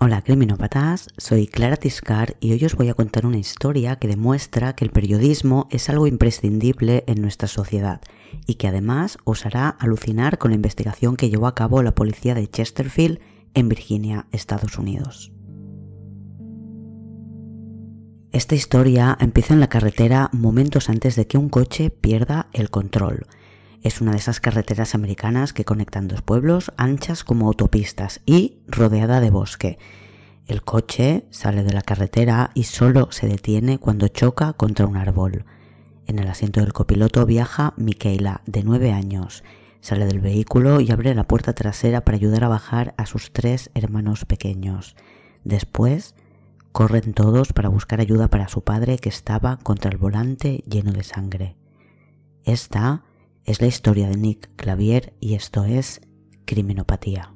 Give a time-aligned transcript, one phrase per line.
[0.00, 4.74] Hola criminópatas, soy Clara Tiscar y hoy os voy a contar una historia que demuestra
[4.74, 8.00] que el periodismo es algo imprescindible en nuestra sociedad
[8.44, 12.34] y que además os hará alucinar con la investigación que llevó a cabo la policía
[12.34, 13.20] de Chesterfield
[13.54, 15.32] en Virginia, Estados Unidos.
[18.32, 23.26] Esta historia empieza en la carretera momentos antes de que un coche pierda el control.
[23.84, 29.20] Es una de esas carreteras americanas que conectan dos pueblos anchas como autopistas y rodeada
[29.20, 29.78] de bosque.
[30.46, 35.44] El coche sale de la carretera y solo se detiene cuando choca contra un árbol.
[36.06, 39.44] En el asiento del copiloto viaja Michaela, de nueve años.
[39.80, 43.70] Sale del vehículo y abre la puerta trasera para ayudar a bajar a sus tres
[43.74, 44.96] hermanos pequeños.
[45.44, 46.16] Después
[46.74, 51.04] Corren todos para buscar ayuda para su padre que estaba contra el volante lleno de
[51.04, 51.54] sangre.
[52.42, 53.04] Esta
[53.44, 56.00] es la historia de Nick Clavier y esto es
[56.44, 57.34] Criminopatía.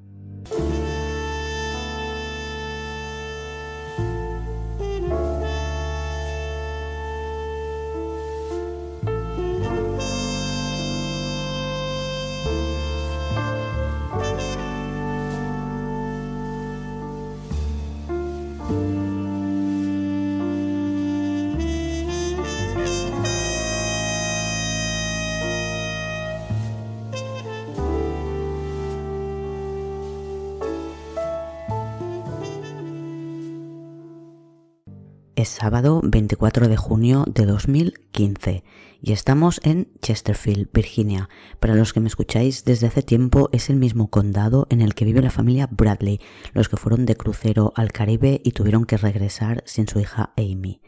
[35.48, 38.64] Sábado 24 de junio de 2015
[39.00, 41.30] y estamos en Chesterfield, Virginia.
[41.58, 45.06] Para los que me escucháis desde hace tiempo es el mismo condado en el que
[45.06, 46.20] vive la familia Bradley,
[46.52, 50.82] los que fueron de crucero al Caribe y tuvieron que regresar sin su hija Amy.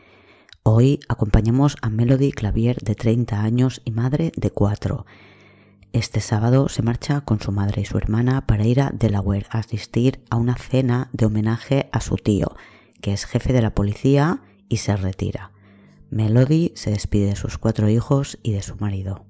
[0.63, 5.07] Hoy acompañamos a Melody Clavier de 30 años y madre de 4.
[5.95, 9.59] Este sábado se marcha con su madre y su hermana para ir a Delaware a
[9.59, 12.55] asistir a una cena de homenaje a su tío,
[13.01, 15.53] que es jefe de la policía y se retira.
[16.09, 19.27] Melody se despide de sus cuatro hijos y de su marido.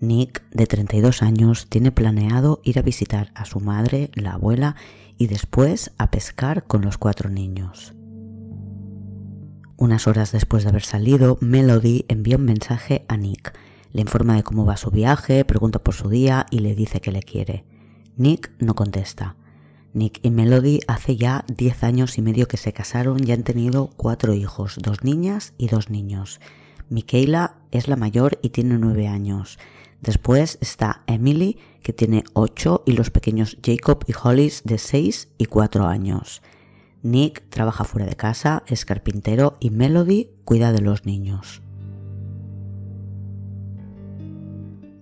[0.00, 4.76] Nick, de 32 años, tiene planeado ir a visitar a su madre, la abuela,
[5.16, 7.94] y después a pescar con los cuatro niños.
[9.76, 13.54] Unas horas después de haber salido, Melody envía un mensaje a Nick.
[13.92, 17.12] Le informa de cómo va su viaje, pregunta por su día y le dice que
[17.12, 17.64] le quiere.
[18.16, 19.36] Nick no contesta.
[19.92, 23.90] Nick y Melody hace ya 10 años y medio que se casaron y han tenido
[23.96, 26.40] cuatro hijos, dos niñas y dos niños.
[26.88, 29.58] Michaela es la mayor y tiene 9 años.
[30.00, 35.46] Después está Emily, que tiene 8, y los pequeños Jacob y Hollis de 6 y
[35.46, 36.42] 4 años.
[37.02, 41.62] Nick trabaja fuera de casa, es carpintero y Melody cuida de los niños.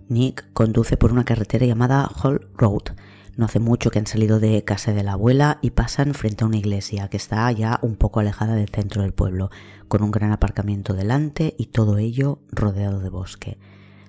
[0.09, 2.95] Nick conduce por una carretera llamada Hall Road,
[3.39, 6.49] no hace mucho que han salido de casa de la abuela y pasan frente a
[6.49, 9.51] una iglesia que está ya un poco alejada del centro del pueblo,
[9.87, 13.57] con un gran aparcamiento delante y todo ello rodeado de bosque.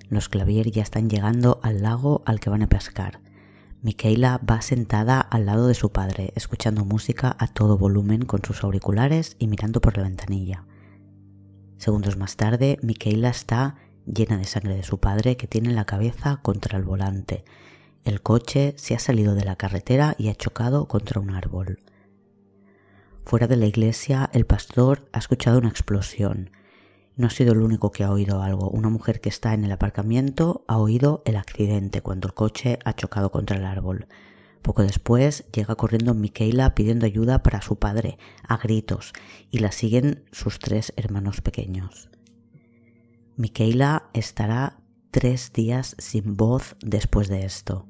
[0.09, 3.21] Los Clavier ya están llegando al lago al que van a pescar.
[3.83, 8.63] Michaela va sentada al lado de su padre, escuchando música a todo volumen con sus
[8.63, 10.65] auriculares y mirando por la ventanilla.
[11.77, 13.75] Segundos más tarde, Michaela está
[14.07, 17.45] llena de sangre de su padre que tiene la cabeza contra el volante
[18.05, 21.79] el coche se ha salido de la carretera y ha chocado contra un árbol.
[23.25, 26.49] Fuera de la iglesia, el pastor ha escuchado una explosión.
[27.15, 28.69] No ha sido el único que ha oído algo.
[28.69, 32.93] Una mujer que está en el aparcamiento ha oído el accidente cuando el coche ha
[32.93, 34.07] chocado contra el árbol.
[34.61, 38.17] Poco después llega corriendo Michaela pidiendo ayuda para su padre,
[38.47, 39.13] a gritos,
[39.51, 42.09] y la siguen sus tres hermanos pequeños.
[43.35, 44.79] Michaela estará
[45.11, 47.88] tres días sin voz después de esto.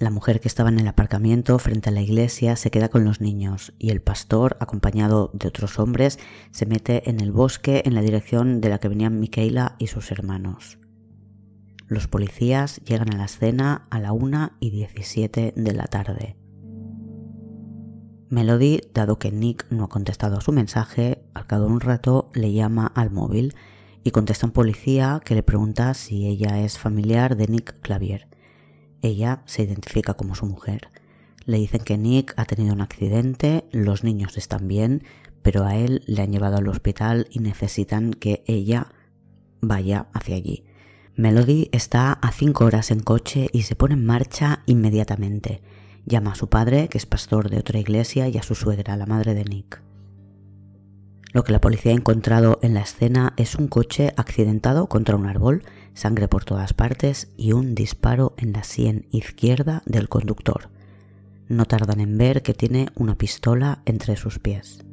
[0.00, 3.20] La mujer que estaba en el aparcamiento frente a la iglesia se queda con los
[3.20, 6.18] niños y el pastor, acompañado de otros hombres,
[6.52, 10.10] se mete en el bosque en la dirección de la que venían Michaela y sus
[10.10, 10.78] hermanos.
[11.86, 16.38] Los policías llegan a la escena a la una y 17 de la tarde.
[18.30, 22.30] Melody, dado que Nick no ha contestado a su mensaje, al cabo de un rato
[22.32, 23.54] le llama al móvil
[24.02, 28.39] y contesta un policía que le pregunta si ella es familiar de Nick Clavier.
[29.02, 30.88] Ella se identifica como su mujer.
[31.44, 35.04] Le dicen que Nick ha tenido un accidente, los niños están bien,
[35.42, 38.88] pero a él le han llevado al hospital y necesitan que ella
[39.60, 40.64] vaya hacia allí.
[41.16, 45.62] Melody está a cinco horas en coche y se pone en marcha inmediatamente.
[46.06, 49.06] Llama a su padre, que es pastor de otra iglesia, y a su suegra, la
[49.06, 49.82] madre de Nick.
[51.32, 55.26] Lo que la policía ha encontrado en la escena es un coche accidentado contra un
[55.26, 55.62] árbol,
[55.94, 60.70] sangre por todas partes y un disparo en la sien izquierda del conductor.
[61.48, 64.84] no tardan en ver que tiene una pistola entre sus pies.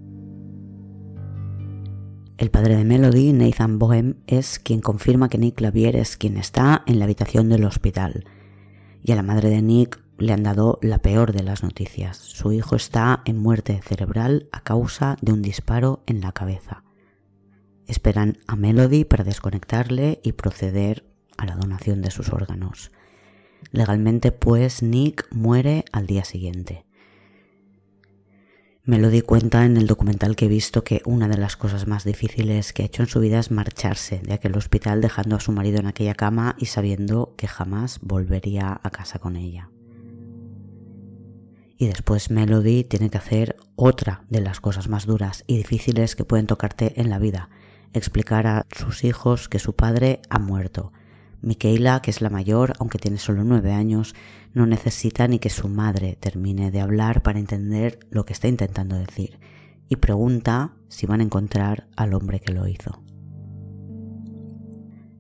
[2.38, 6.84] El padre de Melody, Nathan Bohem, es quien confirma que Nick Clavier es quien está
[6.88, 8.26] en la habitación del hospital.
[9.04, 12.18] Y a la madre de Nick le han dado la peor de las noticias.
[12.18, 16.84] Su hijo está en muerte cerebral a causa de un disparo en la cabeza.
[17.88, 21.06] Esperan a Melody para desconectarle y proceder
[21.38, 22.92] a la donación de sus órganos.
[23.72, 26.86] Legalmente, pues, Nick muere al día siguiente.
[28.84, 31.88] Me lo di cuenta en el documental que he visto que una de las cosas
[31.88, 35.42] más difíciles que ha hecho en su vida es marcharse de aquel hospital dejando a
[35.42, 39.69] su marido en aquella cama y sabiendo que jamás volvería a casa con ella.
[41.78, 46.24] Y después Melody tiene que hacer otra de las cosas más duras y difíciles que
[46.24, 47.50] pueden tocarte en la vida,
[47.94, 50.92] explicar a sus hijos que su padre ha muerto
[51.42, 54.16] Miquela, que es la mayor, aunque tiene solo nueve años,
[54.54, 58.98] no necesita ni que su madre termine de hablar para entender lo que está intentando
[58.98, 59.39] decir
[59.88, 63.01] y pregunta si van a encontrar al hombre que lo hizo.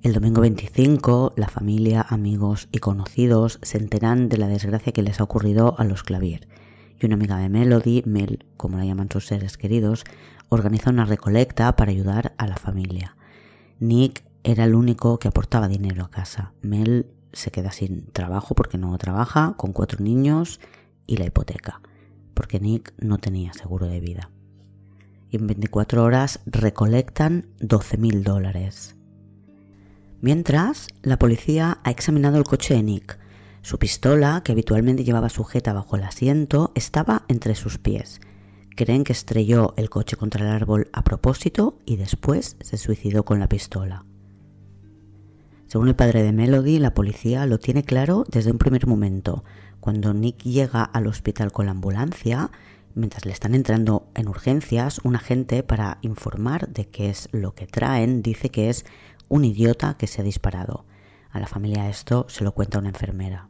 [0.01, 5.19] El domingo 25, la familia, amigos y conocidos se enteran de la desgracia que les
[5.19, 6.47] ha ocurrido a los Clavier.
[6.99, 10.03] Y una amiga de Melody, Mel, como la llaman sus seres queridos,
[10.49, 13.15] organiza una recolecta para ayudar a la familia.
[13.79, 16.53] Nick era el único que aportaba dinero a casa.
[16.61, 20.59] Mel se queda sin trabajo porque no trabaja, con cuatro niños
[21.05, 21.81] y la hipoteca,
[22.33, 24.31] porque Nick no tenía seguro de vida.
[25.29, 28.95] Y en 24 horas recolectan 12 mil dólares.
[30.21, 33.19] Mientras, la policía ha examinado el coche de Nick.
[33.67, 38.21] Su pistola, que habitualmente llevaba sujeta bajo el asiento, estaba entre sus pies.
[38.77, 43.41] Creen que estrelló el coche contra el árbol a propósito y después se suicidó con
[43.41, 44.05] la pistola.
[45.65, 49.43] Según el padre de Melody, la policía lo tiene claro desde un primer momento.
[49.81, 52.51] Cuando Nick llega al hospital con la ambulancia,
[52.95, 57.67] mientras le están entrando en urgencias, un agente para informar de qué es lo que
[57.67, 58.85] traen dice que es
[59.27, 60.85] un idiota que se ha disparado.
[61.31, 63.49] A la familia esto se lo cuenta una enfermera.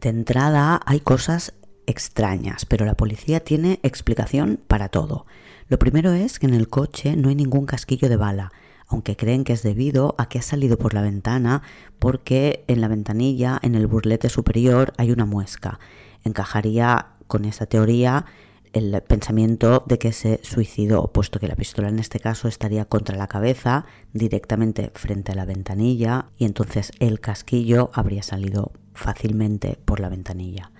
[0.00, 1.54] De entrada hay cosas
[1.86, 5.26] extrañas, pero la policía tiene explicación para todo.
[5.68, 8.52] Lo primero es que en el coche no hay ningún casquillo de bala
[8.90, 11.62] aunque creen que es debido a que ha salido por la ventana
[11.98, 15.78] porque en la ventanilla, en el burlete superior, hay una muesca.
[16.24, 18.26] Encajaría con esta teoría
[18.72, 23.16] el pensamiento de que se suicidó, puesto que la pistola en este caso estaría contra
[23.16, 30.00] la cabeza, directamente frente a la ventanilla, y entonces el casquillo habría salido fácilmente por
[30.00, 30.72] la ventanilla.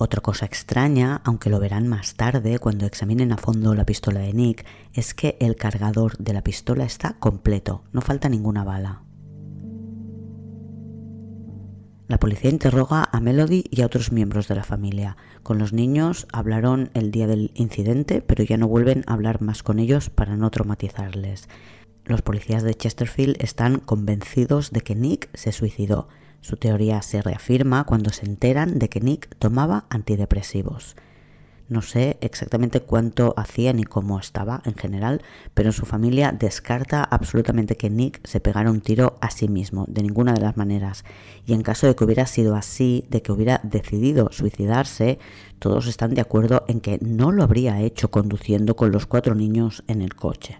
[0.00, 4.32] Otra cosa extraña, aunque lo verán más tarde cuando examinen a fondo la pistola de
[4.32, 4.64] Nick,
[4.94, 9.02] es que el cargador de la pistola está completo, no falta ninguna bala.
[12.06, 15.18] La policía interroga a Melody y a otros miembros de la familia.
[15.42, 19.62] Con los niños hablaron el día del incidente, pero ya no vuelven a hablar más
[19.62, 21.48] con ellos para no traumatizarles.
[22.06, 26.08] Los policías de Chesterfield están convencidos de que Nick se suicidó
[26.40, 30.96] su teoría se reafirma cuando se enteran de que Nick tomaba antidepresivos.
[31.68, 35.20] No sé exactamente cuánto hacía ni cómo estaba en general,
[35.52, 40.02] pero su familia descarta absolutamente que Nick se pegara un tiro a sí mismo, de
[40.02, 41.04] ninguna de las maneras.
[41.44, 45.18] Y en caso de que hubiera sido así, de que hubiera decidido suicidarse,
[45.58, 49.84] todos están de acuerdo en que no lo habría hecho conduciendo con los cuatro niños
[49.88, 50.58] en el coche.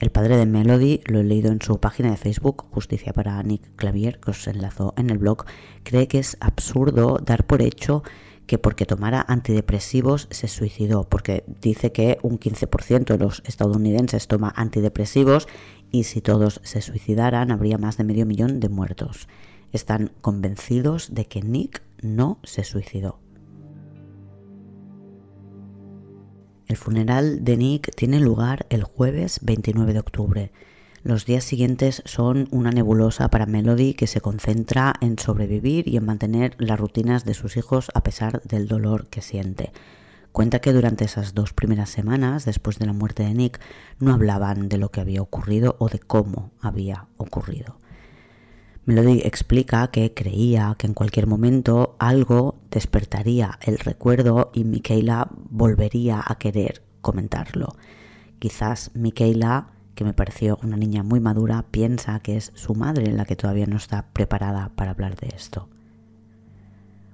[0.00, 3.76] El padre de Melody, lo he leído en su página de Facebook, Justicia para Nick
[3.76, 5.44] Clavier, que os enlazó en el blog,
[5.82, 8.02] cree que es absurdo dar por hecho
[8.46, 14.54] que porque tomara antidepresivos se suicidó, porque dice que un 15% de los estadounidenses toma
[14.56, 15.46] antidepresivos
[15.92, 19.28] y si todos se suicidaran habría más de medio millón de muertos.
[19.70, 23.18] Están convencidos de que Nick no se suicidó.
[26.70, 30.52] El funeral de Nick tiene lugar el jueves 29 de octubre.
[31.02, 36.06] Los días siguientes son una nebulosa para Melody que se concentra en sobrevivir y en
[36.06, 39.72] mantener las rutinas de sus hijos a pesar del dolor que siente.
[40.30, 43.58] Cuenta que durante esas dos primeras semanas, después de la muerte de Nick,
[43.98, 47.79] no hablaban de lo que había ocurrido o de cómo había ocurrido.
[48.86, 56.22] Melody explica que creía que en cualquier momento algo despertaría el recuerdo y Michaela volvería
[56.24, 57.76] a querer comentarlo.
[58.38, 63.26] Quizás Michaela, que me pareció una niña muy madura, piensa que es su madre la
[63.26, 65.68] que todavía no está preparada para hablar de esto.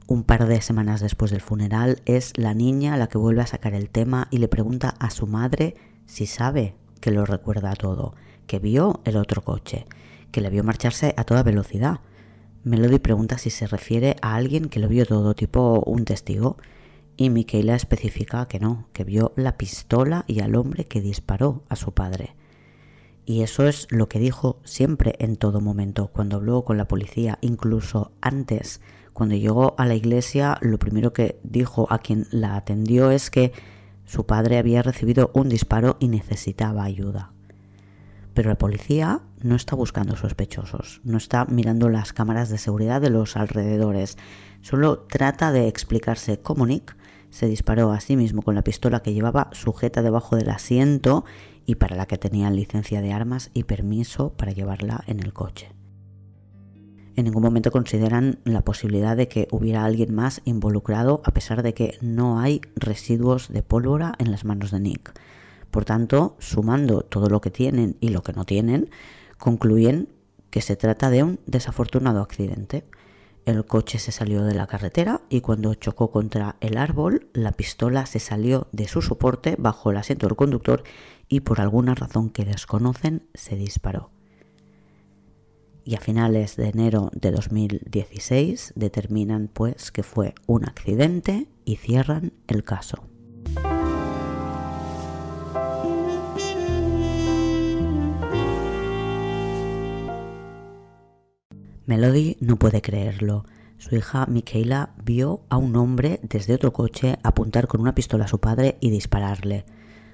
[0.06, 3.75] Un par de semanas después del funeral es la niña la que vuelve a sacar
[3.75, 5.75] el tema y le pregunta a su madre
[6.06, 8.14] si sabe que lo recuerda todo,
[8.46, 9.85] que vio el otro coche
[10.30, 12.00] que le vio marcharse a toda velocidad.
[12.64, 16.56] Melody pregunta si se refiere a alguien que lo vio todo, tipo un testigo,
[17.16, 21.76] y Michaela especifica que no, que vio la pistola y al hombre que disparó a
[21.76, 22.35] su padre.
[23.25, 27.38] Y eso es lo que dijo siempre en todo momento, cuando habló con la policía,
[27.40, 28.80] incluso antes,
[29.12, 33.52] cuando llegó a la iglesia, lo primero que dijo a quien la atendió es que
[34.04, 37.33] su padre había recibido un disparo y necesitaba ayuda.
[38.37, 43.09] Pero la policía no está buscando sospechosos, no está mirando las cámaras de seguridad de
[43.09, 44.19] los alrededores,
[44.61, 46.99] solo trata de explicarse cómo Nick
[47.31, 51.25] se disparó a sí mismo con la pistola que llevaba sujeta debajo del asiento
[51.64, 55.71] y para la que tenía licencia de armas y permiso para llevarla en el coche.
[57.16, 61.73] En ningún momento consideran la posibilidad de que hubiera alguien más involucrado a pesar de
[61.73, 65.19] que no hay residuos de pólvora en las manos de Nick.
[65.70, 68.90] Por tanto, sumando todo lo que tienen y lo que no tienen,
[69.38, 70.08] concluyen
[70.50, 72.85] que se trata de un desafortunado accidente.
[73.44, 78.06] El coche se salió de la carretera y cuando chocó contra el árbol, la pistola
[78.06, 80.82] se salió de su soporte bajo el asiento del conductor
[81.28, 84.11] y por alguna razón que desconocen se disparó.
[85.85, 92.32] Y a finales de enero de 2016 determinan pues que fue un accidente y cierran
[92.49, 93.04] el caso.
[101.87, 103.45] Melody no puede creerlo.
[103.78, 108.28] Su hija Michaela vio a un hombre desde otro coche apuntar con una pistola a
[108.28, 109.64] su padre y dispararle.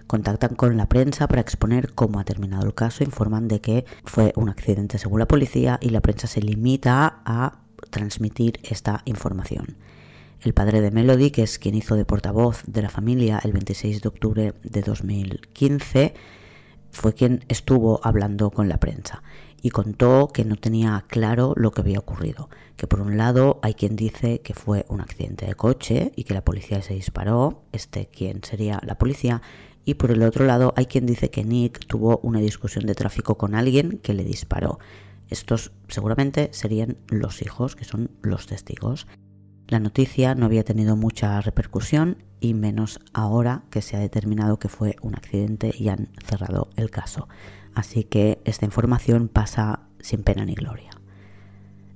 [0.07, 4.35] Contactan con la prensa para exponer cómo ha terminado el caso, informan de que fue
[4.37, 9.79] un accidente según la policía y la prensa se limita a transmitir esta información.
[10.43, 14.03] El padre de Melody, que es quien hizo de portavoz de la familia el 26
[14.03, 16.13] de octubre de 2015,
[16.91, 19.23] fue quien estuvo hablando con la prensa
[19.63, 23.75] y contó que no tenía claro lo que había ocurrido, que por un lado hay
[23.75, 28.07] quien dice que fue un accidente de coche y que la policía se disparó, este
[28.07, 29.41] quien sería la policía,
[29.85, 33.39] y por el otro lado hay quien dice que Nick tuvo una discusión de tráfico
[33.39, 34.81] con alguien que le disparó.
[35.29, 39.07] Estos seguramente serían los hijos, que son los testigos.
[39.69, 44.69] La noticia no había tenido mucha repercusión y menos ahora que se ha determinado que
[44.69, 47.29] fue un accidente y han cerrado el caso.
[47.73, 50.91] Así que esta información pasa sin pena ni gloria.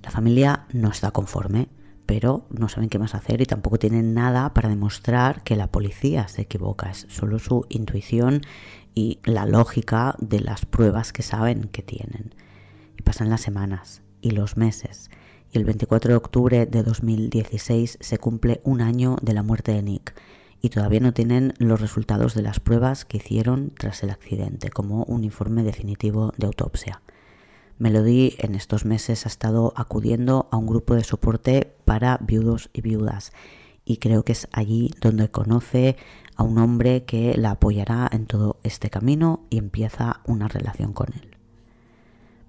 [0.02, 1.68] La familia no está conforme,
[2.06, 6.28] pero no saben qué más hacer y tampoco tienen nada para demostrar que la policía
[6.28, 6.90] se equivoca.
[6.90, 8.42] Es solo su intuición
[8.94, 12.36] y la lógica de las pruebas que saben que tienen.
[12.96, 15.10] Y pasan las semanas y los meses.
[15.52, 19.82] Y el 24 de octubre de 2016 se cumple un año de la muerte de
[19.82, 20.14] Nick
[20.66, 25.04] y todavía no tienen los resultados de las pruebas que hicieron tras el accidente, como
[25.04, 27.02] un informe definitivo de autopsia.
[27.78, 32.80] Melody en estos meses ha estado acudiendo a un grupo de soporte para viudos y
[32.80, 33.32] viudas
[33.84, 35.96] y creo que es allí donde conoce
[36.34, 41.12] a un hombre que la apoyará en todo este camino y empieza una relación con
[41.12, 41.36] él.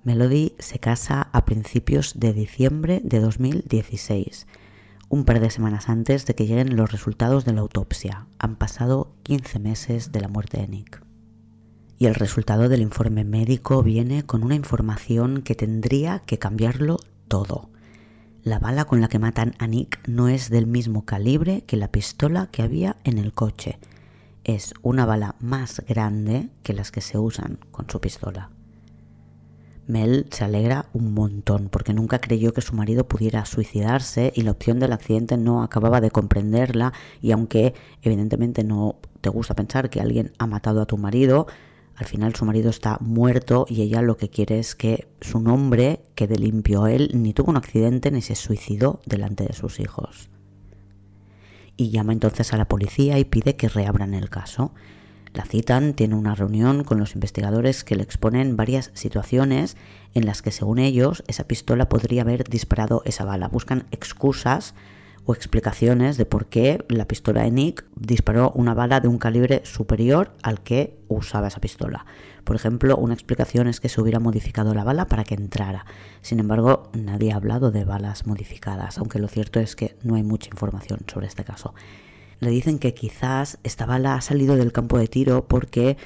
[0.03, 4.47] Melody se casa a principios de diciembre de 2016
[5.09, 8.27] un par de semanas antes de que lleguen los resultados de la autopsia.
[8.39, 11.01] Han pasado 15 meses de la muerte de Nick.
[11.97, 17.69] Y el resultado del informe médico viene con una información que tendría que cambiarlo todo.
[18.43, 21.91] La bala con la que matan a Nick no es del mismo calibre que la
[21.91, 23.79] pistola que había en el coche.
[24.43, 28.51] Es una bala más grande que las que se usan con su pistola.
[29.87, 34.51] Mel se alegra un montón porque nunca creyó que su marido pudiera suicidarse y la
[34.51, 40.01] opción del accidente no acababa de comprenderla y aunque evidentemente no te gusta pensar que
[40.01, 41.47] alguien ha matado a tu marido,
[41.95, 46.01] al final su marido está muerto y ella lo que quiere es que su nombre
[46.13, 46.85] quede limpio.
[46.87, 50.29] Él ni tuvo un accidente ni se suicidó delante de sus hijos.
[51.75, 54.73] Y llama entonces a la policía y pide que reabran el caso.
[55.33, 59.77] La citan, tiene una reunión con los investigadores que le exponen varias situaciones
[60.13, 63.47] en las que según ellos esa pistola podría haber disparado esa bala.
[63.47, 64.73] Buscan excusas
[65.25, 69.61] o explicaciones de por qué la pistola de Nick disparó una bala de un calibre
[69.65, 72.05] superior al que usaba esa pistola.
[72.45, 75.85] Por ejemplo, una explicación es que se hubiera modificado la bala para que entrara.
[76.21, 80.23] Sin embargo, nadie ha hablado de balas modificadas, aunque lo cierto es que no hay
[80.23, 81.73] mucha información sobre este caso
[82.39, 85.97] le dicen que quizás esta bala ha salido del campo de tiro porque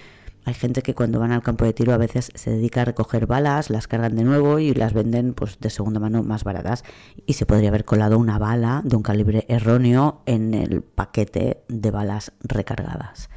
[0.43, 3.27] hay gente que cuando van al campo de tiro a veces se dedica a recoger
[3.27, 6.83] balas, las cargan de nuevo y las venden pues de segunda mano más baratas
[7.27, 11.91] y se podría haber colado una bala de un calibre erróneo en el paquete de
[11.91, 13.29] balas recargadas.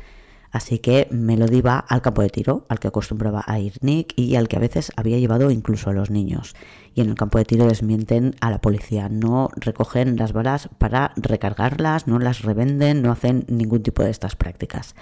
[0.54, 4.36] Así que Melody va al campo de tiro, al que acostumbraba a ir Nick y
[4.36, 6.54] al que a veces había llevado incluso a los niños.
[6.94, 11.12] Y en el campo de tiro desmienten a la policía, no recogen las balas para
[11.16, 14.94] recargarlas, no las revenden, no hacen ningún tipo de estas prácticas.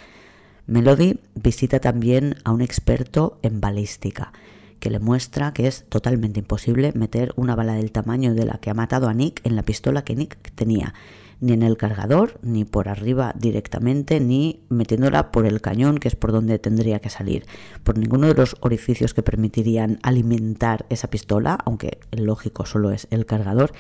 [0.67, 4.33] Melody visita también a un experto en balística,
[4.81, 8.71] que le muestra que es totalmente imposible meter una bala del tamaño de la que
[8.71, 10.95] ha matado a Nick en la pistola que Nick tenía
[11.43, 16.15] ni en el cargador, ni por arriba directamente, ni metiéndola por el cañón, que es
[16.15, 17.47] por donde tendría que salir.
[17.83, 23.09] Por ninguno de los orificios que permitirían alimentar esa pistola, aunque el lógico solo es
[23.11, 23.73] el cargador,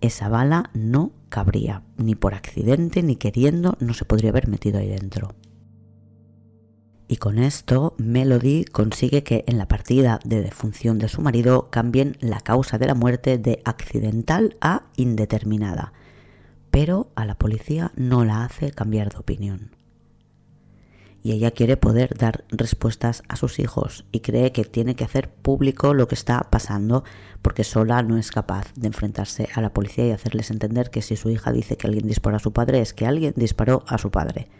[0.00, 1.84] esa bala no cabría.
[1.96, 5.36] Ni por accidente, ni queriendo, no se podría haber metido ahí dentro.
[7.06, 12.16] Y con esto, Melody consigue que en la partida de defunción de su marido cambien
[12.18, 15.92] la causa de la muerte de accidental a indeterminada
[16.76, 19.70] pero a la policía no la hace cambiar de opinión.
[21.22, 25.30] Y ella quiere poder dar respuestas a sus hijos y cree que tiene que hacer
[25.30, 27.02] público lo que está pasando
[27.40, 31.16] porque sola no es capaz de enfrentarse a la policía y hacerles entender que si
[31.16, 34.10] su hija dice que alguien disparó a su padre es que alguien disparó a su
[34.10, 34.50] padre.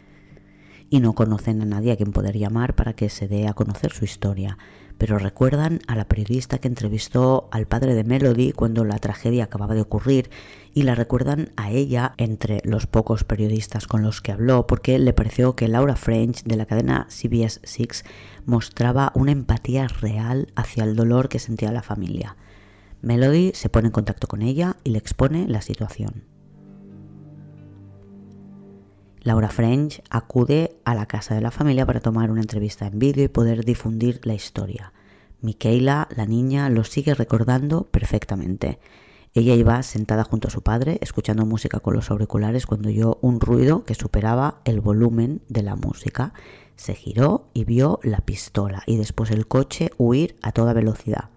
[0.89, 3.93] Y no conocen a nadie a quien poder llamar para que se dé a conocer
[3.93, 4.57] su historia
[4.99, 9.75] pero recuerdan a la periodista que entrevistó al padre de Melody cuando la tragedia acababa
[9.75, 10.31] de ocurrir
[10.73, 15.13] y la recuerdan a ella entre los pocos periodistas con los que habló porque le
[15.13, 18.05] pareció que Laura French de la cadena CBS Six
[18.45, 22.37] mostraba una empatía real hacia el dolor que sentía la familia.
[23.03, 26.36] Melody se pone en contacto con ella y le expone la situación.
[29.27, 33.25] Laura French acude a la casa de la familia para tomar una entrevista en vídeo
[33.25, 34.93] y poder difundir la historia.
[35.41, 38.79] Michaela, la niña, lo sigue recordando perfectamente.
[39.35, 43.41] Ella iba sentada junto a su padre, escuchando música con los auriculares, cuando oyó un
[43.41, 46.33] ruido que superaba el volumen de la música.
[46.77, 51.31] Se giró y vio la pistola y después el coche huir a toda velocidad.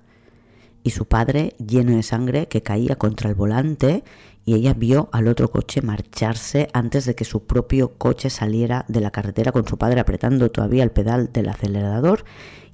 [0.84, 4.04] Y su padre, lleno de sangre, que caía contra el volante
[4.50, 9.00] y ella vio al otro coche marcharse antes de que su propio coche saliera de
[9.00, 12.26] la carretera con su padre apretando todavía el pedal del acelerador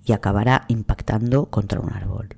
[0.05, 2.29] y acabará impactando contra un árbol.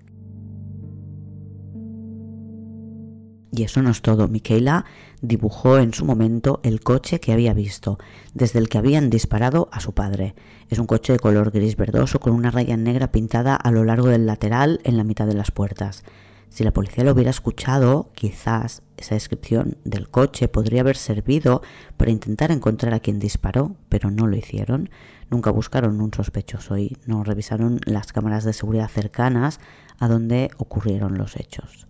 [3.51, 4.27] Y eso no es todo.
[4.27, 4.85] Michaela
[5.21, 7.99] dibujó en su momento el coche que había visto,
[8.33, 10.33] desde el que habían disparado a su padre.
[10.67, 14.07] Es un coche de color gris verdoso con una raya negra pintada a lo largo
[14.07, 16.03] del lateral en la mitad de las puertas.
[16.49, 21.61] Si la policía lo hubiera escuchado, quizás esa descripción del coche podría haber servido
[21.97, 24.89] para intentar encontrar a quien disparó, pero no lo hicieron.
[25.29, 29.59] Nunca buscaron un sospechoso y no revisaron las cámaras de seguridad cercanas
[29.99, 31.87] a donde ocurrieron los hechos.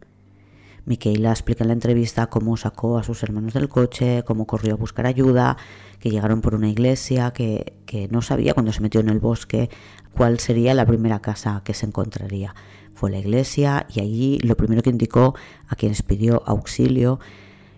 [0.86, 4.78] Miquela explica en la entrevista cómo sacó a sus hermanos del coche, cómo corrió a
[4.78, 5.58] buscar ayuda,
[6.00, 9.70] que llegaron por una iglesia, que, que no sabía cuando se metió en el bosque
[10.14, 12.56] cuál sería la primera casa que se encontraría
[12.98, 15.36] fue la iglesia y allí lo primero que indicó
[15.68, 17.20] a quienes pidió auxilio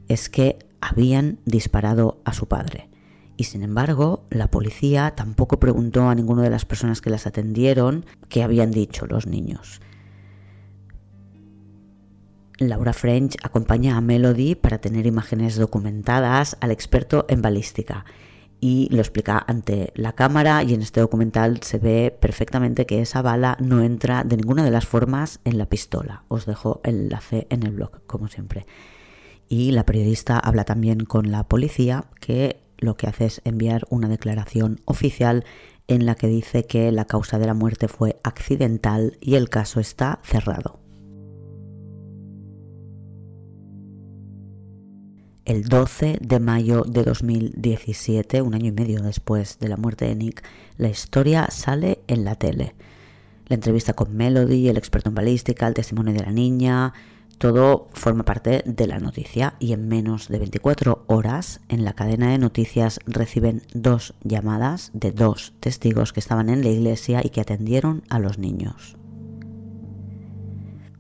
[0.08, 2.90] es que habían disparado a su padre.
[3.36, 8.06] Y sin embargo, la policía tampoco preguntó a ninguna de las personas que las atendieron
[8.30, 9.82] qué habían dicho los niños.
[12.58, 18.06] Laura French acompaña a Melody para tener imágenes documentadas al experto en balística
[18.62, 23.22] y lo explica ante la cámara y en este documental se ve perfectamente que esa
[23.22, 26.24] bala no entra de ninguna de las formas en la pistola.
[26.28, 28.66] Os dejo el enlace en el blog, como siempre.
[29.48, 34.08] Y la periodista habla también con la policía que lo que hace es enviar una
[34.10, 35.46] declaración oficial
[35.88, 39.80] en la que dice que la causa de la muerte fue accidental y el caso
[39.80, 40.80] está cerrado.
[45.50, 50.14] El 12 de mayo de 2017, un año y medio después de la muerte de
[50.14, 50.44] Nick,
[50.78, 52.76] la historia sale en la tele.
[53.48, 56.94] La entrevista con Melody, el experto en balística, el testimonio de la niña,
[57.40, 62.30] todo forma parte de la noticia y en menos de 24 horas en la cadena
[62.30, 67.42] de noticias reciben dos llamadas de dos testigos que estaban en la iglesia y que
[67.42, 68.99] atendieron a los niños.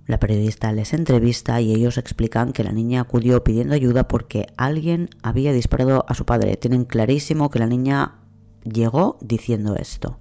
[0.09, 5.11] La periodista les entrevista y ellos explican que la niña acudió pidiendo ayuda porque alguien
[5.21, 6.57] había disparado a su padre.
[6.57, 8.15] Tienen clarísimo que la niña
[8.63, 10.17] llegó diciendo esto.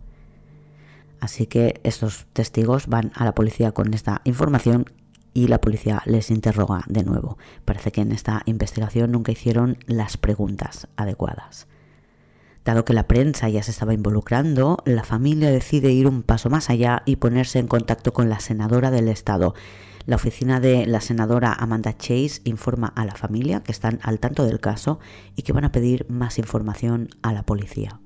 [1.21, 4.85] Así que estos testigos van a la policía con esta información
[5.33, 7.39] y la policía les interroga de nuevo.
[7.65, 11.67] Parece que en esta investigación nunca hicieron las preguntas adecuadas.
[12.65, 16.71] Dado que la prensa ya se estaba involucrando, la familia decide ir un paso más
[16.71, 19.55] allá y ponerse en contacto con la senadora del estado.
[20.05, 24.45] La oficina de la senadora Amanda Chase informa a la familia que están al tanto
[24.45, 25.01] del caso
[25.37, 28.01] y que van a pedir más información a la policía.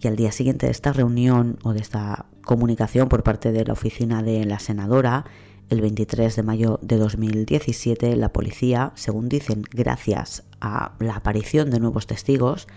[0.00, 3.72] Y al día siguiente de esta reunión o de esta comunicación por parte de la
[3.72, 5.24] oficina de la senadora,
[5.70, 11.80] el 23 de mayo de 2017, la policía, según dicen, gracias a la aparición de
[11.80, 12.68] nuevos testigos,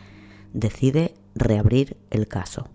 [0.57, 2.67] decide reabrir el caso.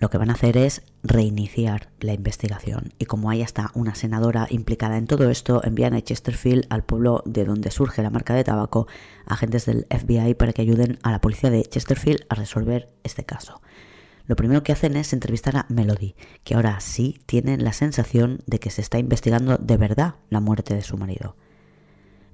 [0.00, 4.46] Lo que van a hacer es reiniciar la investigación y como hay hasta una senadora
[4.48, 8.44] implicada en todo esto, envían a Chesterfield, al pueblo de donde surge la marca de
[8.44, 8.86] tabaco,
[9.26, 13.60] agentes del FBI para que ayuden a la policía de Chesterfield a resolver este caso.
[14.26, 18.60] Lo primero que hacen es entrevistar a Melody, que ahora sí tienen la sensación de
[18.60, 21.34] que se está investigando de verdad la muerte de su marido.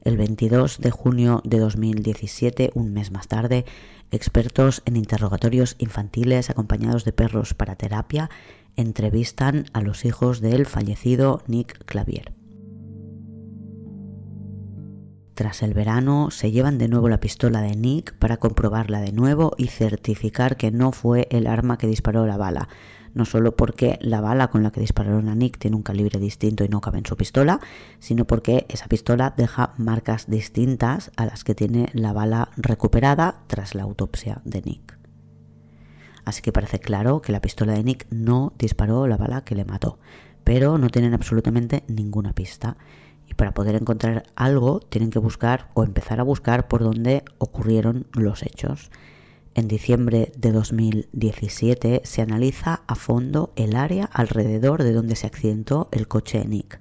[0.05, 3.64] El 22 de junio de 2017, un mes más tarde,
[4.11, 8.29] expertos en interrogatorios infantiles acompañados de perros para terapia
[8.77, 12.35] entrevistan a los hijos del fallecido Nick Clavier.
[15.33, 19.53] Tras el verano se llevan de nuevo la pistola de Nick para comprobarla de nuevo
[19.57, 22.69] y certificar que no fue el arma que disparó la bala,
[23.14, 26.64] no solo porque la bala con la que dispararon a Nick tiene un calibre distinto
[26.64, 27.61] y no cabe en su pistola,
[28.00, 33.74] sino porque esa pistola deja marcas distintas a las que tiene la bala recuperada tras
[33.74, 34.98] la autopsia de Nick.
[36.24, 39.64] Así que parece claro que la pistola de Nick no disparó la bala que le
[39.64, 39.98] mató,
[40.42, 42.77] pero no tienen absolutamente ninguna pista.
[43.27, 48.07] Y para poder encontrar algo tienen que buscar o empezar a buscar por dónde ocurrieron
[48.12, 48.90] los hechos.
[49.55, 55.88] En diciembre de 2017 se analiza a fondo el área alrededor de donde se accidentó
[55.93, 56.81] el coche Nick.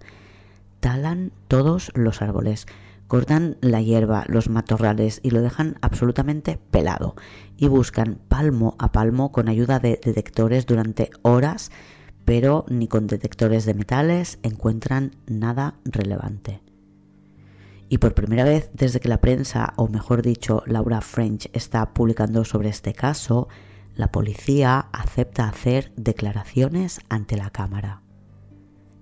[0.79, 2.65] Talan todos los árboles,
[3.07, 7.15] cortan la hierba, los matorrales y lo dejan absolutamente pelado
[7.57, 11.69] y buscan palmo a palmo con ayuda de detectores durante horas,
[12.25, 16.72] pero ni con detectores de metales encuentran nada relevante.
[17.89, 22.45] Y por primera vez desde que la prensa, o mejor dicho, Laura French está publicando
[22.45, 23.47] sobre este caso,
[23.95, 28.01] la policía acepta hacer declaraciones ante la Cámara.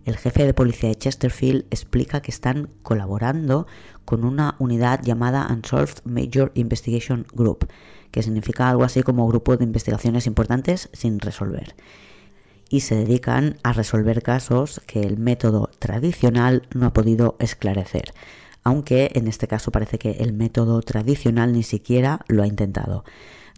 [0.04, 3.68] El jefe de policía de Chesterfield explica que están colaborando
[4.04, 7.68] con una unidad llamada Unsolved Major Investigation Group,
[8.10, 11.76] que significa algo así como grupo de investigaciones importantes sin resolver.
[12.68, 18.14] Y se dedican a resolver casos que el método tradicional no ha podido esclarecer
[18.64, 23.04] aunque en este caso parece que el método tradicional ni siquiera lo ha intentado.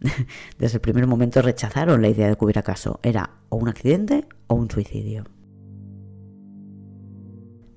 [0.57, 2.99] Desde el primer momento rechazaron la idea de que hubiera caso.
[3.03, 5.25] Era o un accidente o un suicidio.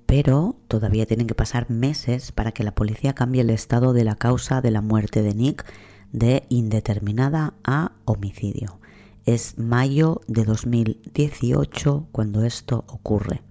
[0.07, 4.15] Pero todavía tienen que pasar meses para que la policía cambie el estado de la
[4.15, 5.67] causa de la muerte de Nick
[6.13, 8.79] de indeterminada a homicidio.
[9.25, 13.43] Es mayo de 2018 cuando esto ocurre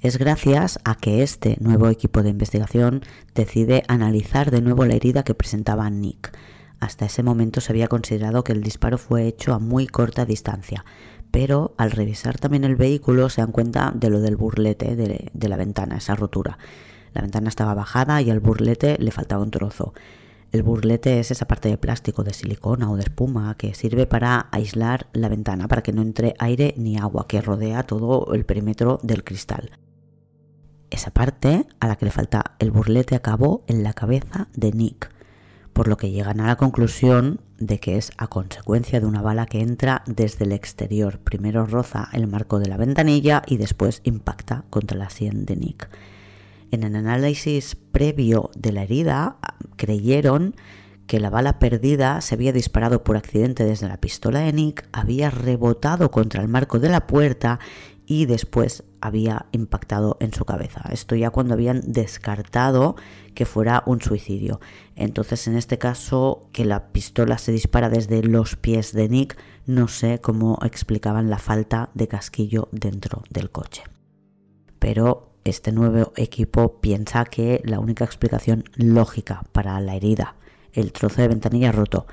[0.00, 3.02] es gracias a que este nuevo equipo de investigación
[3.34, 6.36] decide analizar de nuevo la herida que presentaba Nick.
[6.80, 10.84] Hasta ese momento se había considerado que el disparo fue hecho a muy corta distancia,
[11.30, 15.56] pero al revisar también el vehículo se dan cuenta de lo del burlete de, la
[15.56, 16.58] ventana, esa rotura.
[17.14, 19.94] La ventana estaba bajada y al burlete le faltaba un trozo.
[20.52, 24.48] El burlete es esa parte de plástico, de silicona o de espuma que sirve para
[24.52, 29.00] aislar la ventana, para que no entre aire ni agua que rodea todo el perímetro
[29.02, 29.70] del cristal.
[30.90, 35.10] Esa parte a la que le falta el burlete acabó en la cabeza de Nick,
[35.72, 39.46] por lo que llegan a la conclusión de que es a consecuencia de una bala
[39.46, 41.18] que entra desde el exterior.
[41.18, 45.88] Primero roza el marco de la ventanilla y después impacta contra la sien de Nick.
[46.70, 49.36] En el análisis previo de la herida
[49.76, 50.54] creyeron
[51.06, 55.30] que la bala perdida se había disparado por accidente desde la pistola de Nick, había
[55.30, 57.60] rebotado contra el marco de la puerta
[58.06, 60.82] y después había impactado en su cabeza.
[60.90, 62.96] Esto ya cuando habían descartado
[63.34, 64.60] que fuera un suicidio.
[64.94, 69.88] Entonces, en este caso, que la pistola se dispara desde los pies de Nick, no
[69.88, 73.82] sé cómo explicaban la falta de casquillo dentro del coche.
[74.78, 80.36] Pero este nuevo equipo piensa que la única explicación lógica para la herida,
[80.72, 82.06] el trozo de ventanilla roto,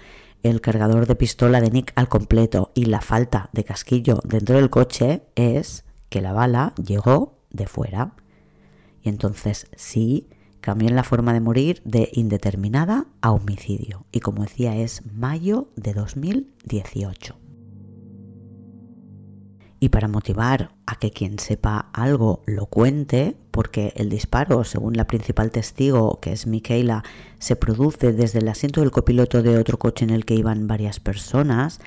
[0.43, 4.69] el cargador de pistola de Nick al completo y la falta de casquillo dentro del
[4.69, 8.13] coche es que la bala llegó de fuera.
[9.01, 10.29] Y entonces sí,
[10.61, 14.05] cambió la forma de morir de indeterminada a homicidio.
[14.11, 17.35] Y como decía, es mayo de 2018.
[19.79, 25.07] Y para motivar a que quien sepa algo lo cuente, porque el disparo, según la
[25.07, 27.03] principal testigo, que es Michaela,
[27.39, 30.99] se produce desde el asiento del copiloto de otro coche en el que iban varias
[30.99, 31.79] personas,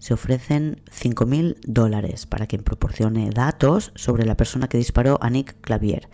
[0.00, 5.60] se ofrecen 5.000 dólares para quien proporcione datos sobre la persona que disparó a Nick
[5.60, 6.08] Clavier.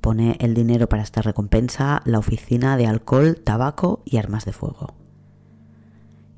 [0.00, 4.94] Pone el dinero para esta recompensa la oficina de alcohol, tabaco y armas de fuego.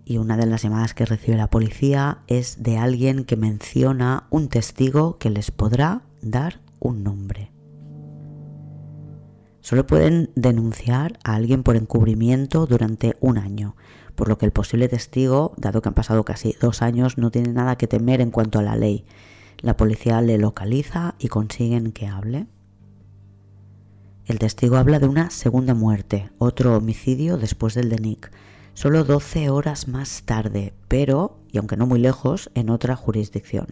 [0.05, 4.49] Y una de las llamadas que recibe la policía es de alguien que menciona un
[4.49, 7.53] testigo que les podrá dar un nombre.
[9.61, 13.77] Solo pueden denunciar a alguien por encubrimiento durante un año,
[14.15, 17.53] por lo que el posible testigo, dado que han pasado casi dos años, no tiene
[17.53, 19.05] nada que temer en cuanto a la ley.
[19.59, 22.47] La policía le localiza y consiguen que hable.
[24.27, 28.31] El testigo habla de una segunda muerte, otro homicidio después del de Nick,
[28.73, 33.67] solo 12 horas más tarde, pero, y aunque no muy lejos, en otra jurisdicción.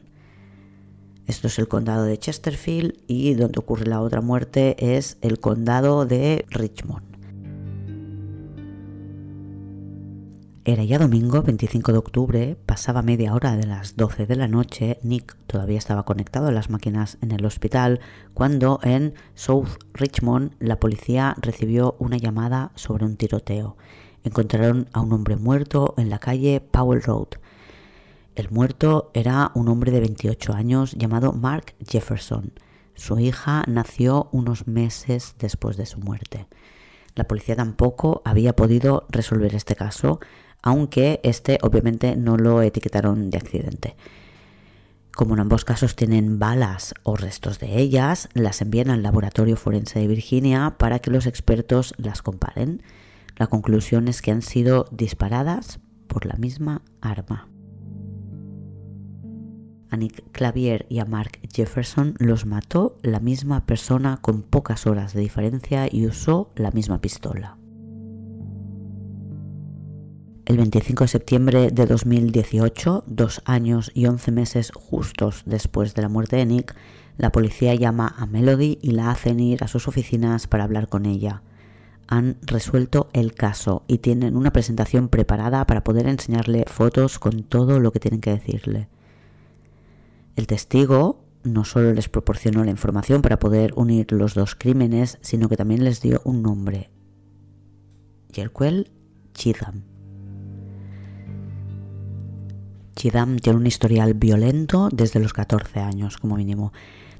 [1.27, 6.05] Esto es el condado de Chesterfield y donde ocurre la otra muerte es el condado
[6.05, 7.12] de Richmond.
[10.65, 15.01] Era ya domingo 25 de octubre, pasaba media hora de las 12 de la noche,
[15.03, 17.99] Nick todavía estaba conectado a las máquinas en el hospital,
[18.33, 23.77] cuando en South Richmond la policía recibió una llamada sobre un tiroteo.
[24.23, 27.41] Encontraron a un hombre muerto en la calle Powell Road.
[28.37, 32.53] El muerto era un hombre de 28 años llamado Mark Jefferson.
[32.95, 36.47] Su hija nació unos meses después de su muerte.
[37.15, 40.21] La policía tampoco había podido resolver este caso,
[40.63, 43.97] aunque este obviamente no lo etiquetaron de accidente.
[45.15, 49.99] Como en ambos casos tienen balas o restos de ellas, las envían al laboratorio forense
[49.99, 52.83] de Virginia para que los expertos las comparen.
[53.37, 57.49] La conclusión es que han sido disparadas por la misma arma.
[59.91, 65.13] A Nick Clavier y a Mark Jefferson los mató la misma persona con pocas horas
[65.13, 67.59] de diferencia y usó la misma pistola.
[70.45, 76.09] El 25 de septiembre de 2018, dos años y once meses justos después de la
[76.09, 76.75] muerte de Nick,
[77.17, 81.07] la policía llama a Melody y la hacen ir a sus oficinas para hablar con
[81.07, 81.43] ella.
[82.09, 87.79] Han resuelto el caso y tienen una presentación preparada para poder enseñarle fotos con todo
[87.79, 88.89] lo que tienen que decirle.
[90.35, 95.49] El testigo no solo les proporcionó la información para poder unir los dos crímenes, sino
[95.49, 96.91] que también les dio un nombre.
[98.33, 98.91] Yerquel
[99.35, 99.92] Chidam.
[102.95, 106.73] Chidam tiene un historial violento desde los 14 años, como mínimo.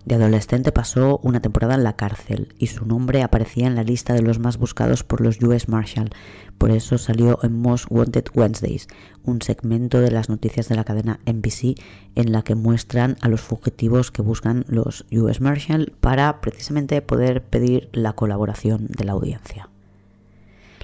[0.05, 4.15] De adolescente pasó una temporada en la cárcel y su nombre aparecía en la lista
[4.15, 6.11] de los más buscados por los US Marshal.
[6.59, 8.89] Por eso salió en Most Wanted Wednesdays,
[9.23, 11.81] un segmento de las noticias de la cadena NBC
[12.17, 17.45] en la que muestran a los fugitivos que buscan los US Marshal para precisamente poder
[17.45, 19.72] pedir la colaboración de la audiencia.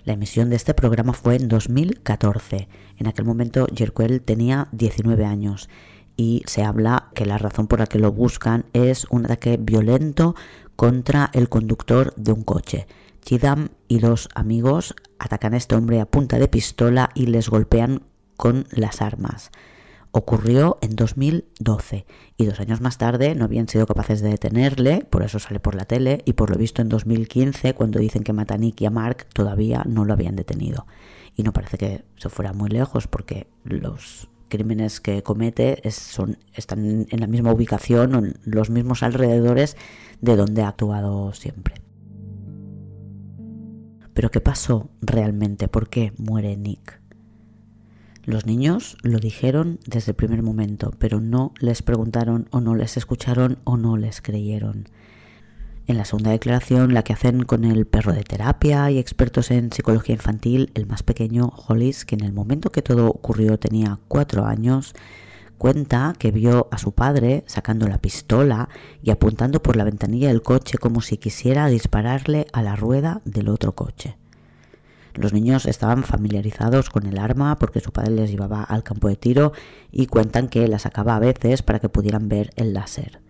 [0.09, 2.67] La emisión de este programa fue en 2014.
[2.97, 5.69] En aquel momento Jerquel tenía 19 años
[6.17, 10.35] y se habla que la razón por la que lo buscan es un ataque violento
[10.77, 12.87] contra el conductor de un coche.
[13.21, 18.01] Chidam y dos amigos atacan a este hombre a punta de pistola y les golpean
[18.39, 19.51] con las armas.
[20.11, 22.07] Ocurrió en 2012
[22.39, 25.75] y dos años más tarde no habían sido capaces de detenerle, por eso sale por
[25.75, 28.87] la tele, y por lo visto en 2015, cuando dicen que matan a Nick y
[28.87, 30.87] a Mark, todavía no lo habían detenido.
[31.37, 37.07] Y no parece que se fuera muy lejos porque los crímenes que comete son, están
[37.11, 39.77] en la misma ubicación o en los mismos alrededores
[40.21, 41.75] de donde ha actuado siempre.
[44.15, 45.69] Pero ¿qué pasó realmente?
[45.69, 47.01] ¿Por qué muere Nick?
[48.29, 52.99] Los niños lo dijeron desde el primer momento, pero no les preguntaron o no les
[52.99, 54.91] escucharon o no les creyeron.
[55.87, 59.73] En la segunda declaración, la que hacen con el perro de terapia y expertos en
[59.73, 64.45] psicología infantil, el más pequeño, Hollis, que en el momento que todo ocurrió tenía cuatro
[64.45, 64.93] años,
[65.57, 68.69] cuenta que vio a su padre sacando la pistola
[69.03, 73.49] y apuntando por la ventanilla del coche como si quisiera dispararle a la rueda del
[73.49, 74.19] otro coche.
[75.19, 79.17] Los niños estaban familiarizados con el arma porque su padre les llevaba al campo de
[79.17, 79.53] tiro
[79.91, 83.21] y cuentan que la sacaba a veces para que pudieran ver el láser.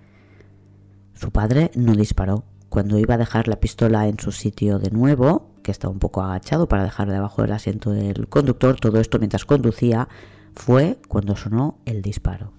[1.15, 2.45] Su padre no disparó.
[2.69, 6.23] Cuando iba a dejar la pistola en su sitio de nuevo, que estaba un poco
[6.23, 10.09] agachado para dejar debajo del asiento del conductor, todo esto mientras conducía,
[10.55, 12.53] fue cuando sonó el disparo.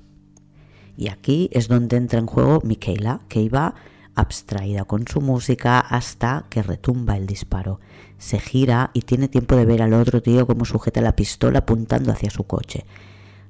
[0.98, 3.76] Y aquí es donde entra en juego Michaela, que iba
[4.16, 7.80] abstraída con su música hasta que retumba el disparo.
[8.20, 12.12] Se gira y tiene tiempo de ver al otro tío como sujeta la pistola apuntando
[12.12, 12.86] hacia su coche.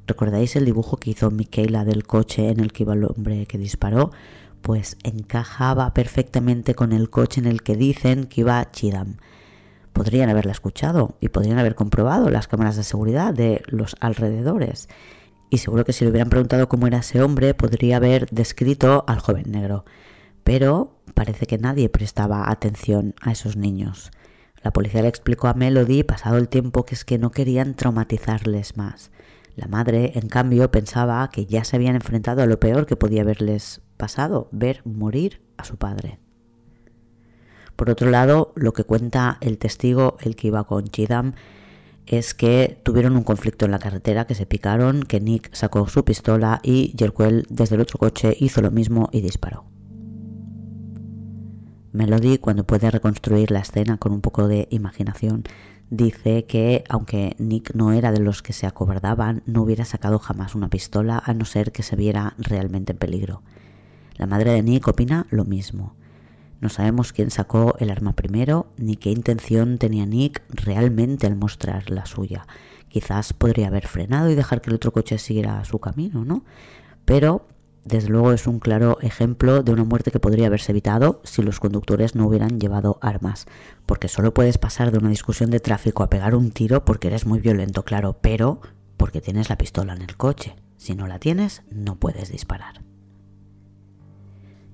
[0.07, 3.57] ¿Recordáis el dibujo que hizo Michaela del coche en el que iba el hombre que
[3.57, 4.11] disparó?
[4.61, 9.17] pues encajaba perfectamente con el coche en el que dicen que iba Chidam.
[9.93, 14.87] Podrían haberla escuchado y podrían haber comprobado las cámaras de seguridad de los alrededores.
[15.49, 19.19] Y seguro que si le hubieran preguntado cómo era ese hombre, podría haber descrito al
[19.19, 19.83] joven negro.
[20.43, 24.11] Pero parece que nadie prestaba atención a esos niños.
[24.61, 28.77] La policía le explicó a Melody, pasado el tiempo, que es que no querían traumatizarles
[28.77, 29.11] más.
[29.55, 33.21] La madre, en cambio, pensaba que ya se habían enfrentado a lo peor que podía
[33.21, 36.19] haberles pasado, ver morir a su padre.
[37.75, 41.33] Por otro lado, lo que cuenta el testigo, el que iba con Chidam,
[42.05, 46.03] es que tuvieron un conflicto en la carretera, que se picaron, que Nick sacó su
[46.03, 49.65] pistola y Jerquel desde el otro coche hizo lo mismo y disparó.
[51.91, 55.43] Melody, cuando puede reconstruir la escena con un poco de imaginación,
[55.89, 60.55] dice que aunque Nick no era de los que se acobardaban, no hubiera sacado jamás
[60.55, 63.41] una pistola a no ser que se viera realmente en peligro.
[64.15, 65.95] La madre de Nick opina lo mismo.
[66.61, 71.89] No sabemos quién sacó el arma primero ni qué intención tenía Nick realmente al mostrar
[71.89, 72.45] la suya.
[72.89, 76.43] Quizás podría haber frenado y dejar que el otro coche siguiera su camino, ¿no?
[77.05, 77.47] Pero
[77.89, 81.59] desde luego es un claro ejemplo de una muerte que podría haberse evitado si los
[81.59, 83.47] conductores no hubieran llevado armas.
[83.87, 87.25] Porque solo puedes pasar de una discusión de tráfico a pegar un tiro porque eres
[87.25, 88.61] muy violento, claro, pero
[88.95, 90.55] porque tienes la pistola en el coche.
[90.77, 92.83] Si no la tienes, no puedes disparar.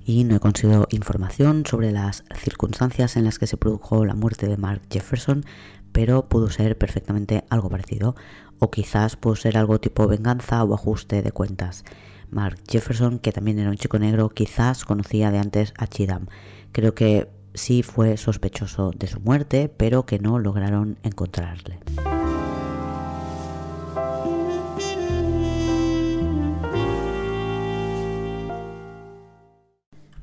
[0.04, 4.48] Y no he conseguido información sobre las circunstancias en las que se produjo la muerte
[4.48, 5.46] de Mark Jefferson,
[5.94, 8.16] pero pudo ser perfectamente algo parecido,
[8.60, 11.86] o quizás pudo ser algo tipo venganza o ajuste de cuentas.
[12.30, 16.28] Mark Jefferson, que también era un chico negro, quizás conocía de antes a Chidam.
[16.72, 21.80] Creo que sí fue sospechoso de su muerte, pero que no lograron encontrarle.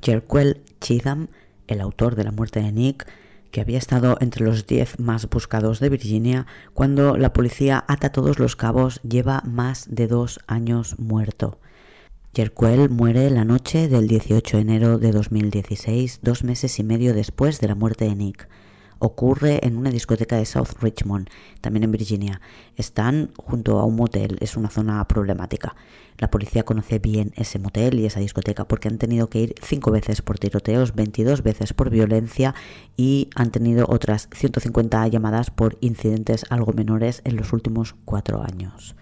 [0.01, 1.27] Jerquel Chidam,
[1.67, 3.07] el autor de la muerte de Nick,
[3.51, 8.39] que había estado entre los 10 más buscados de Virginia, cuando la policía ata todos
[8.39, 11.59] los cabos, lleva más de dos años muerto.
[12.35, 17.59] Jerquel muere la noche del 18 de enero de 2016, dos meses y medio después
[17.59, 18.49] de la muerte de Nick.
[18.97, 21.29] Ocurre en una discoteca de South Richmond,
[21.61, 22.41] también en Virginia.
[22.75, 25.75] Están junto a un motel, es una zona problemática.
[26.17, 29.91] La policía conoce bien ese motel y esa discoteca porque han tenido que ir cinco
[29.91, 32.55] veces por tiroteos, 22 veces por violencia
[32.97, 38.95] y han tenido otras 150 llamadas por incidentes algo menores en los últimos cuatro años.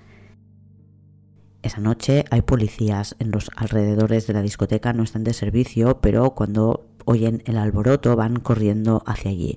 [1.63, 6.32] Esa noche hay policías en los alrededores de la discoteca, no están de servicio, pero
[6.32, 9.56] cuando oyen el alboroto van corriendo hacia allí.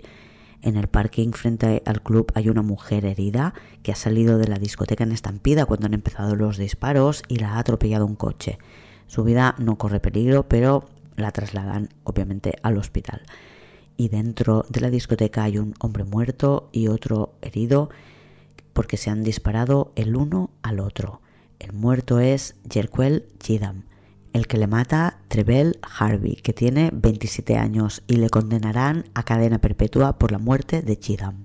[0.61, 4.59] En el parking frente al club hay una mujer herida que ha salido de la
[4.59, 8.59] discoteca en estampida cuando han empezado los disparos y la ha atropellado un coche.
[9.07, 10.85] Su vida no corre peligro, pero
[11.17, 13.23] la trasladan obviamente al hospital.
[13.97, 17.89] Y dentro de la discoteca hay un hombre muerto y otro herido
[18.75, 21.21] porque se han disparado el uno al otro.
[21.65, 23.85] El muerto es Jerquel Chidam,
[24.35, 29.59] el que le mata Trevel Harvey, que tiene 27 años, y le condenarán a cadena
[29.61, 31.37] perpetua por la muerte de Chidam.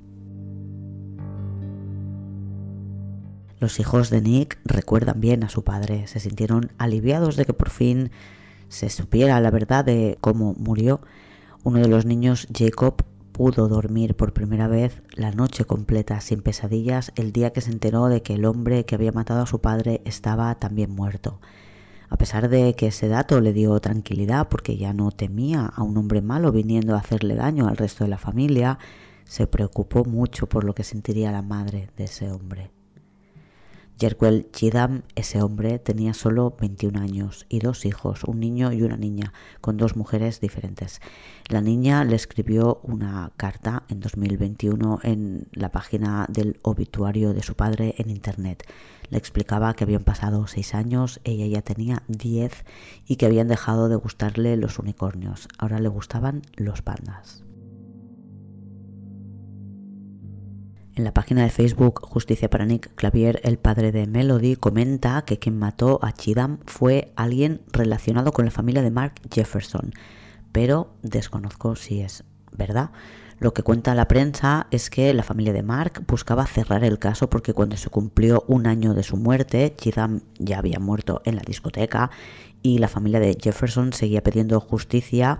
[3.61, 7.69] Los hijos de Nick recuerdan bien a su padre, se sintieron aliviados de que por
[7.69, 8.11] fin
[8.67, 10.99] se supiera la verdad de cómo murió.
[11.63, 13.05] Uno de los niños, Jacob,
[13.39, 18.07] pudo dormir por primera vez la noche completa sin pesadillas el día que se enteró
[18.07, 21.39] de que el hombre que había matado a su padre estaba también muerto.
[22.09, 25.95] A pesar de que ese dato le dio tranquilidad porque ya no temía a un
[25.95, 28.77] hombre malo viniendo a hacerle daño al resto de la familia,
[29.23, 32.71] se preocupó mucho por lo que sentiría la madre de ese hombre.
[33.99, 38.95] Jerquel Chidam, ese hombre, tenía solo 21 años y dos hijos, un niño y una
[38.95, 41.01] niña, con dos mujeres diferentes.
[41.49, 47.55] La niña le escribió una carta en 2021 en la página del obituario de su
[47.55, 48.63] padre en Internet.
[49.09, 52.63] Le explicaba que habían pasado seis años, ella ya tenía 10
[53.05, 55.49] y que habían dejado de gustarle los unicornios.
[55.57, 57.43] Ahora le gustaban los pandas.
[60.99, 65.39] En la página de Facebook Justicia para Nick Clavier, el padre de Melody, comenta que
[65.39, 69.93] quien mató a Chidam fue alguien relacionado con la familia de Mark Jefferson,
[70.51, 72.91] pero desconozco si es verdad.
[73.37, 77.29] Lo que cuenta la prensa es que la familia de Mark buscaba cerrar el caso
[77.29, 81.43] porque cuando se cumplió un año de su muerte, Chidam ya había muerto en la
[81.47, 82.11] discoteca
[82.61, 85.39] y la familia de Jefferson seguía pidiendo justicia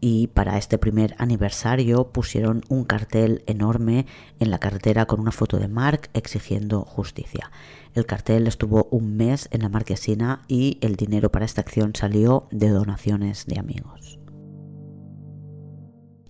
[0.00, 4.06] y para este primer aniversario pusieron un cartel enorme
[4.38, 7.50] en la carretera con una foto de Mark exigiendo justicia.
[7.94, 12.48] El cartel estuvo un mes en la marquesina y el dinero para esta acción salió
[12.50, 14.18] de donaciones de amigos.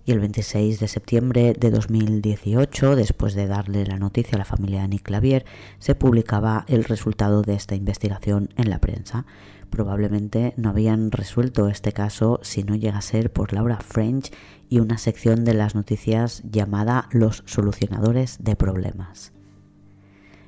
[0.03, 4.81] Y el 26 de septiembre de 2018, después de darle la noticia a la familia
[4.81, 5.45] de Nick Clavier,
[5.77, 9.27] se publicaba el resultado de esta investigación en la prensa
[9.71, 14.31] probablemente no habían resuelto este caso si no llega a ser por Laura French
[14.69, 19.33] y una sección de las noticias llamada Los solucionadores de problemas.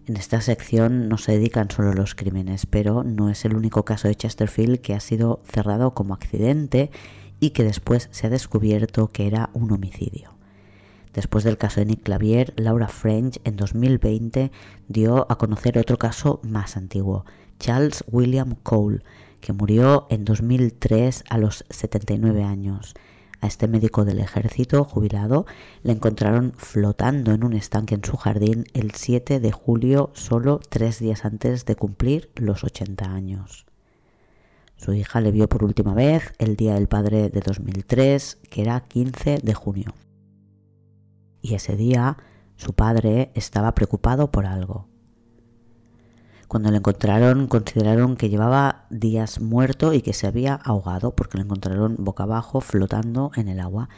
[0.06, 4.08] En esta sección no se dedican solo los crímenes, pero no es el único caso
[4.08, 6.92] de Chesterfield que ha sido cerrado como accidente
[7.40, 10.34] y que después se ha descubierto que era un homicidio.
[11.14, 14.52] Después del caso de Nick Clavier, Laura French en 2020
[14.88, 17.26] dio a conocer otro caso más antiguo,
[17.64, 19.03] Charles William Cole,
[19.39, 22.93] que murió en 2003 a los 79 años.
[23.39, 25.45] A este médico del ejército jubilado
[25.82, 30.99] le encontraron flotando en un estanque en su jardín el 7 de julio, solo tres
[30.99, 33.66] días antes de cumplir los 80 años.
[34.76, 38.82] Su hija le vio por última vez el Día del Padre de 2003, que era
[38.82, 39.93] 15 de junio.
[41.41, 42.18] Y ese día
[42.57, 44.93] su padre estaba preocupado por algo.
[46.54, 51.45] Cuando lo encontraron consideraron que llevaba días muerto y que se había ahogado porque lo
[51.45, 53.89] encontraron boca abajo flotando en el agua.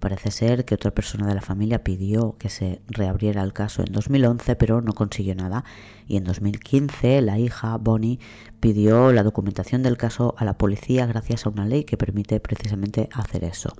[0.00, 3.92] Parece ser que otra persona de la familia pidió que se reabriera el caso en
[3.92, 5.62] 2011, pero no consiguió nada.
[6.08, 8.18] Y en 2015 la hija, Bonnie,
[8.58, 13.08] pidió la documentación del caso a la policía gracias a una ley que permite precisamente
[13.12, 13.72] hacer eso.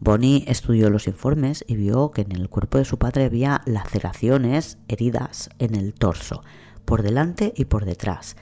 [0.00, 4.78] Bonnie estudió los informes y vio que en el cuerpo de su padre había laceraciones,
[4.88, 6.42] heridas en el torso
[6.84, 8.36] por delante y por detrás.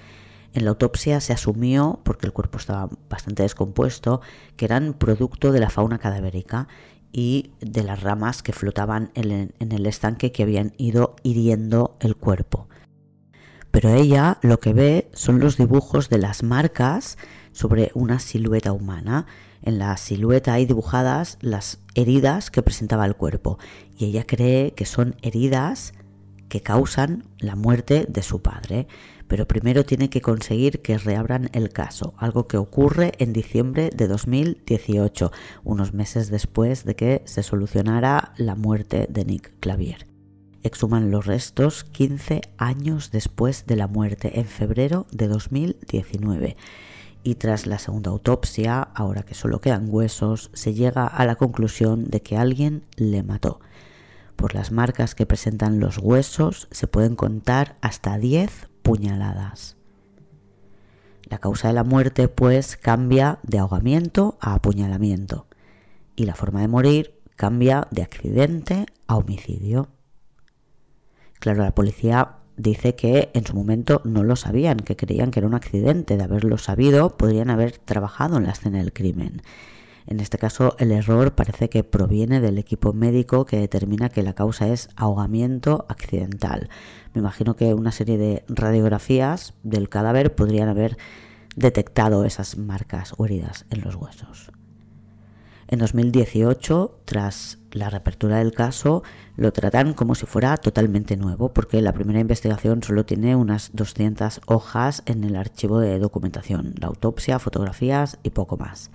[0.55, 4.20] En la autopsia se asumió, porque el cuerpo estaba bastante descompuesto,
[4.57, 6.68] que eran producto de la fauna cadavérica
[7.12, 12.68] y de las ramas que flotaban en el estanque que habían ido hiriendo el cuerpo.
[13.70, 17.18] Pero ella lo que ve son los dibujos de las marcas
[17.53, 19.26] sobre una silueta humana.
[19.62, 23.59] En la silueta hay dibujadas las heridas que presentaba el cuerpo
[23.97, 25.93] y ella cree que son heridas
[26.49, 28.87] que causan la muerte de su padre,
[29.27, 34.09] pero primero tiene que conseguir que reabran el caso, algo que ocurre en diciembre de
[34.09, 35.31] 2018,
[35.65, 40.07] unos meses después de que se solucionara la muerte de Nick Clavier.
[40.63, 46.57] Exhuman los restos 15 años después de la muerte, en febrero de 2019
[47.23, 52.09] y tras la segunda autopsia, ahora que solo quedan huesos, se llega a la conclusión
[52.09, 53.61] de que alguien le mató.
[54.39, 59.76] Por las marcas que presentan los huesos se pueden contar hasta 10 puñaladas.
[61.24, 65.49] La causa de la muerte pues cambia de ahogamiento a apuñalamiento
[66.14, 69.89] y la forma de morir cambia de accidente a homicidio.
[71.41, 75.49] Claro, la policía dice que en su momento no lo sabían, que creían que era
[75.49, 76.16] un accidente.
[76.16, 79.43] De haberlo sabido, podrían haber trabajado en la escena del crimen.
[80.09, 84.33] En este caso, el error parece que proviene del equipo médico que determina que la
[84.33, 86.71] causa es ahogamiento accidental.
[87.13, 90.97] Me imagino que una serie de radiografías del cadáver podrían haber
[91.57, 94.51] detectado esas marcas o heridas en los huesos.
[95.67, 99.03] En 2018, tras la reapertura del caso,
[99.37, 104.41] lo tratan como si fuera totalmente nuevo, porque la primera investigación solo tiene unas 200
[104.47, 108.91] hojas en el archivo de documentación, la autopsia, fotografías y poco más.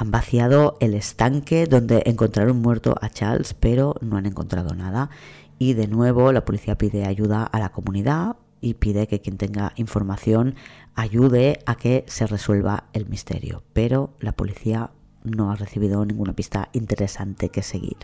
[0.00, 5.10] Han vaciado el estanque donde encontraron muerto a Charles, pero no han encontrado nada.
[5.58, 9.74] Y de nuevo la policía pide ayuda a la comunidad y pide que quien tenga
[9.76, 10.54] información
[10.94, 13.62] ayude a que se resuelva el misterio.
[13.74, 14.90] Pero la policía
[15.22, 17.98] no ha recibido ninguna pista interesante que seguir.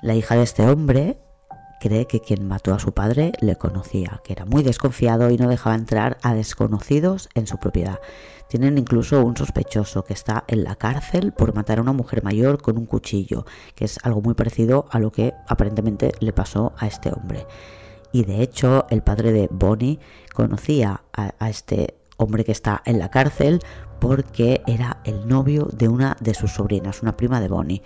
[0.00, 1.18] La hija de este hombre
[1.80, 5.48] cree que quien mató a su padre le conocía, que era muy desconfiado y no
[5.48, 7.98] dejaba entrar a desconocidos en su propiedad.
[8.52, 12.60] Tienen incluso un sospechoso que está en la cárcel por matar a una mujer mayor
[12.60, 16.86] con un cuchillo, que es algo muy parecido a lo que aparentemente le pasó a
[16.86, 17.46] este hombre.
[18.12, 20.00] Y de hecho, el padre de Bonnie
[20.34, 23.58] conocía a, este hombre que está en la cárcel
[23.98, 27.82] porque era el novio de una de sus sobrinas, una prima de Bonnie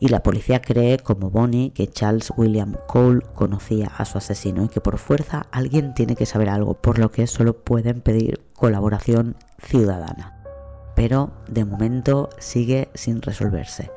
[0.00, 4.68] y la policía cree, como Bonnie, que Charles William Cole conocía a su asesino y
[4.68, 9.36] que por fuerza alguien tiene que saber algo, por lo que solo pueden pedir colaboración
[9.58, 10.42] ciudadana.
[10.94, 13.90] Pero de momento sigue sin resolverse.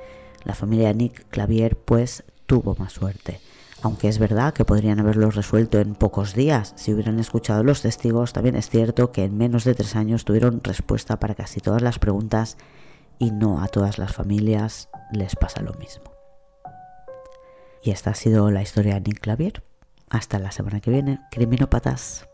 [0.44, 3.40] La familia de Nick Clavier pues tuvo más suerte.
[3.84, 8.34] Aunque es verdad que podrían haberlo resuelto en pocos días si hubieran escuchado los testigos,
[8.34, 11.98] también es cierto que en menos de tres años tuvieron respuesta para casi todas las
[11.98, 12.58] preguntas
[13.18, 16.12] y no a todas las familias les pasa lo mismo.
[17.84, 19.64] Y esta ha sido la historia de Nick Clavier.
[20.10, 22.28] Hasta la semana que viene, criminópatas.